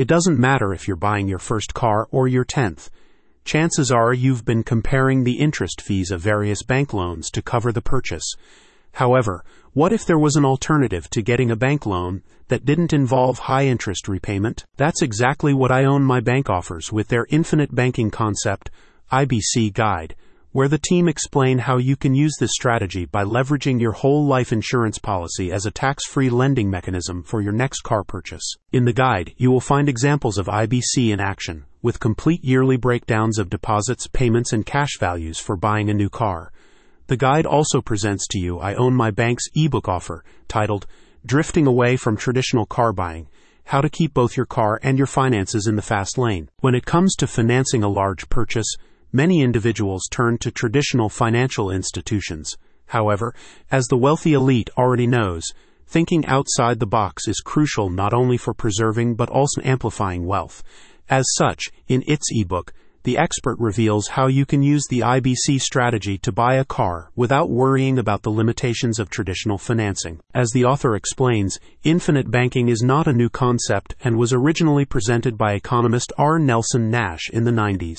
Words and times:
It 0.00 0.08
doesn't 0.08 0.38
matter 0.38 0.72
if 0.72 0.88
you're 0.88 0.96
buying 0.96 1.28
your 1.28 1.38
first 1.38 1.74
car 1.74 2.08
or 2.10 2.26
your 2.26 2.46
10th. 2.46 2.88
Chances 3.44 3.92
are 3.92 4.14
you've 4.14 4.46
been 4.46 4.62
comparing 4.62 5.24
the 5.24 5.38
interest 5.38 5.82
fees 5.82 6.10
of 6.10 6.22
various 6.22 6.62
bank 6.62 6.94
loans 6.94 7.30
to 7.32 7.42
cover 7.42 7.70
the 7.70 7.82
purchase. 7.82 8.24
However, 8.92 9.44
what 9.74 9.92
if 9.92 10.06
there 10.06 10.18
was 10.18 10.36
an 10.36 10.44
alternative 10.46 11.10
to 11.10 11.20
getting 11.20 11.50
a 11.50 11.54
bank 11.54 11.84
loan 11.84 12.22
that 12.48 12.64
didn't 12.64 12.94
involve 12.94 13.40
high 13.40 13.66
interest 13.66 14.08
repayment? 14.08 14.64
That's 14.78 15.02
exactly 15.02 15.52
what 15.52 15.70
I 15.70 15.84
Own 15.84 16.02
My 16.02 16.20
Bank 16.20 16.48
offers 16.48 16.90
with 16.90 17.08
their 17.08 17.26
Infinite 17.28 17.74
Banking 17.74 18.10
Concept 18.10 18.70
IBC 19.12 19.74
guide, 19.74 20.16
where 20.52 20.66
the 20.66 20.78
team 20.78 21.06
explain 21.06 21.58
how 21.58 21.76
you 21.76 21.94
can 21.94 22.12
use 22.12 22.34
this 22.40 22.50
strategy 22.52 23.04
by 23.04 23.22
leveraging 23.22 23.80
your 23.80 23.92
whole 23.92 24.26
life 24.26 24.52
insurance 24.52 24.98
policy 24.98 25.52
as 25.52 25.64
a 25.64 25.70
tax 25.70 26.04
free 26.06 26.28
lending 26.28 26.68
mechanism 26.68 27.22
for 27.22 27.40
your 27.40 27.52
next 27.52 27.82
car 27.82 28.02
purchase. 28.02 28.56
In 28.72 28.84
the 28.84 28.92
guide, 28.92 29.32
you 29.36 29.52
will 29.52 29.60
find 29.60 29.88
examples 29.88 30.38
of 30.38 30.46
IBC 30.46 31.12
in 31.12 31.20
action, 31.20 31.66
with 31.82 32.00
complete 32.00 32.42
yearly 32.42 32.76
breakdowns 32.76 33.38
of 33.38 33.48
deposits, 33.48 34.08
payments, 34.08 34.52
and 34.52 34.66
cash 34.66 34.98
values 34.98 35.38
for 35.38 35.56
buying 35.56 35.88
a 35.88 35.94
new 35.94 36.08
car. 36.08 36.50
The 37.06 37.16
guide 37.16 37.46
also 37.46 37.80
presents 37.80 38.26
to 38.28 38.40
you 38.40 38.58
I 38.58 38.74
Own 38.74 38.94
My 38.94 39.12
Bank's 39.12 39.46
ebook 39.54 39.88
offer 39.88 40.24
titled 40.48 40.84
Drifting 41.24 41.68
Away 41.68 41.96
from 41.96 42.16
Traditional 42.16 42.66
Car 42.66 42.92
Buying 42.92 43.28
How 43.66 43.80
to 43.82 43.88
Keep 43.88 44.14
Both 44.14 44.36
Your 44.36 44.46
Car 44.46 44.80
and 44.82 44.98
Your 44.98 45.06
Finances 45.06 45.68
in 45.68 45.76
the 45.76 45.82
Fast 45.82 46.18
Lane. 46.18 46.48
When 46.58 46.74
it 46.74 46.86
comes 46.86 47.14
to 47.16 47.28
financing 47.28 47.84
a 47.84 47.88
large 47.88 48.28
purchase, 48.28 48.74
many 49.12 49.40
individuals 49.40 50.08
turn 50.10 50.38
to 50.38 50.50
traditional 50.50 51.08
financial 51.08 51.70
institutions. 51.70 52.56
However, 52.86 53.34
as 53.70 53.86
the 53.86 53.96
wealthy 53.96 54.32
elite 54.32 54.70
already 54.76 55.06
knows, 55.06 55.44
thinking 55.86 56.24
outside 56.26 56.78
the 56.78 56.86
box 56.86 57.26
is 57.28 57.40
crucial 57.40 57.90
not 57.90 58.14
only 58.14 58.36
for 58.36 58.54
preserving 58.54 59.14
but 59.14 59.30
also 59.30 59.60
amplifying 59.62 60.24
wealth. 60.26 60.62
As 61.08 61.24
such, 61.36 61.70
in 61.88 62.04
its 62.06 62.28
ebook, 62.32 62.72
the 63.02 63.16
expert 63.16 63.56
reveals 63.58 64.08
how 64.08 64.26
you 64.26 64.44
can 64.44 64.62
use 64.62 64.86
the 64.86 65.00
IBC 65.00 65.58
strategy 65.60 66.18
to 66.18 66.30
buy 66.30 66.56
a 66.56 66.64
car 66.64 67.10
without 67.16 67.48
worrying 67.48 67.98
about 67.98 68.22
the 68.22 68.30
limitations 68.30 68.98
of 68.98 69.08
traditional 69.08 69.56
financing. 69.56 70.20
As 70.34 70.50
the 70.50 70.66
author 70.66 70.94
explains, 70.94 71.58
infinite 71.82 72.30
banking 72.30 72.68
is 72.68 72.82
not 72.82 73.06
a 73.06 73.12
new 73.12 73.30
concept 73.30 73.94
and 74.04 74.18
was 74.18 74.34
originally 74.34 74.84
presented 74.84 75.38
by 75.38 75.54
economist 75.54 76.12
R. 76.18 76.38
Nelson 76.38 76.90
Nash 76.90 77.30
in 77.32 77.44
the 77.44 77.50
90s. 77.50 77.98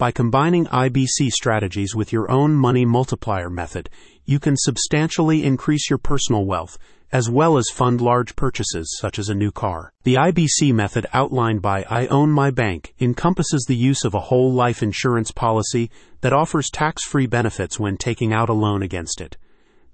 By 0.00 0.12
combining 0.12 0.64
IBC 0.64 1.28
strategies 1.28 1.94
with 1.94 2.10
your 2.10 2.30
own 2.30 2.54
money 2.54 2.86
multiplier 2.86 3.50
method, 3.50 3.90
you 4.24 4.40
can 4.40 4.56
substantially 4.56 5.44
increase 5.44 5.90
your 5.90 5.98
personal 5.98 6.46
wealth 6.46 6.78
as 7.12 7.28
well 7.28 7.58
as 7.58 7.68
fund 7.68 8.00
large 8.00 8.34
purchases 8.34 8.96
such 8.98 9.18
as 9.18 9.28
a 9.28 9.34
new 9.34 9.50
car. 9.50 9.92
The 10.04 10.14
IBC 10.14 10.72
method 10.72 11.06
outlined 11.12 11.60
by 11.60 11.84
I 11.90 12.06
Own 12.06 12.30
My 12.30 12.50
Bank 12.50 12.94
encompasses 12.98 13.66
the 13.68 13.76
use 13.76 14.02
of 14.02 14.14
a 14.14 14.20
whole 14.20 14.50
life 14.50 14.82
insurance 14.82 15.32
policy 15.32 15.90
that 16.22 16.32
offers 16.32 16.70
tax 16.70 17.04
free 17.04 17.26
benefits 17.26 17.78
when 17.78 17.98
taking 17.98 18.32
out 18.32 18.48
a 18.48 18.54
loan 18.54 18.82
against 18.82 19.20
it. 19.20 19.36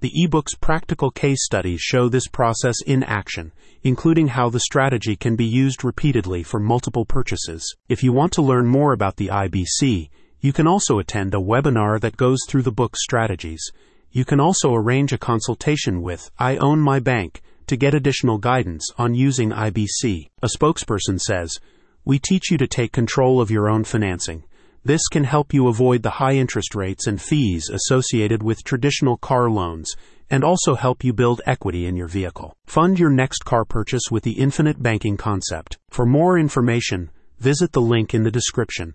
The 0.06 0.22
ebook's 0.22 0.54
practical 0.54 1.10
case 1.10 1.44
studies 1.44 1.80
show 1.80 2.08
this 2.08 2.28
process 2.28 2.76
in 2.86 3.02
action, 3.02 3.50
including 3.82 4.28
how 4.28 4.48
the 4.48 4.60
strategy 4.60 5.16
can 5.16 5.34
be 5.34 5.44
used 5.44 5.82
repeatedly 5.82 6.44
for 6.44 6.60
multiple 6.60 7.04
purchases. 7.04 7.74
If 7.88 8.04
you 8.04 8.12
want 8.12 8.32
to 8.34 8.40
learn 8.40 8.68
more 8.68 8.92
about 8.92 9.16
the 9.16 9.26
IBC, 9.26 10.10
you 10.40 10.52
can 10.52 10.68
also 10.68 11.00
attend 11.00 11.34
a 11.34 11.38
webinar 11.38 12.00
that 12.02 12.16
goes 12.16 12.38
through 12.46 12.62
the 12.62 12.70
book's 12.70 13.02
strategies. 13.02 13.72
You 14.12 14.24
can 14.24 14.38
also 14.38 14.72
arrange 14.76 15.12
a 15.12 15.18
consultation 15.18 16.02
with 16.02 16.30
I 16.38 16.56
Own 16.58 16.78
My 16.78 17.00
Bank 17.00 17.42
to 17.66 17.76
get 17.76 17.92
additional 17.92 18.38
guidance 18.38 18.88
on 18.96 19.16
using 19.16 19.50
IBC. 19.50 20.28
A 20.40 20.48
spokesperson 20.56 21.18
says, 21.18 21.58
We 22.04 22.20
teach 22.20 22.52
you 22.52 22.58
to 22.58 22.68
take 22.68 22.92
control 22.92 23.40
of 23.40 23.50
your 23.50 23.68
own 23.68 23.82
financing. 23.82 24.44
This 24.86 25.08
can 25.08 25.24
help 25.24 25.52
you 25.52 25.66
avoid 25.66 26.04
the 26.04 26.22
high 26.22 26.34
interest 26.34 26.76
rates 26.76 27.08
and 27.08 27.20
fees 27.20 27.68
associated 27.68 28.40
with 28.40 28.62
traditional 28.62 29.16
car 29.16 29.50
loans 29.50 29.96
and 30.30 30.44
also 30.44 30.76
help 30.76 31.02
you 31.02 31.12
build 31.12 31.42
equity 31.44 31.86
in 31.86 31.96
your 31.96 32.06
vehicle. 32.06 32.54
Fund 32.66 32.96
your 32.96 33.10
next 33.10 33.44
car 33.44 33.64
purchase 33.64 34.12
with 34.12 34.22
the 34.22 34.38
infinite 34.38 34.80
banking 34.80 35.16
concept. 35.16 35.76
For 35.88 36.06
more 36.06 36.38
information, 36.38 37.10
visit 37.40 37.72
the 37.72 37.80
link 37.80 38.14
in 38.14 38.22
the 38.22 38.30
description. 38.30 38.92